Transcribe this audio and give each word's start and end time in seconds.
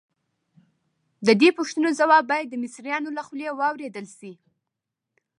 د 1.27 1.29
دې 1.41 1.49
پوښتنو 1.57 1.89
ځواب 1.99 2.23
باید 2.31 2.47
د 2.49 2.55
مصریانو 2.63 3.09
له 3.17 3.21
خولې 3.27 3.47
واورېدل 3.53 4.05
شي. 4.17 4.33